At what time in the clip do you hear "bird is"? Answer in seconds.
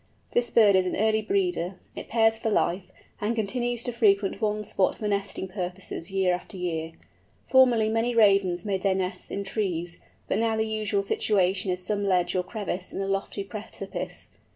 0.49-0.87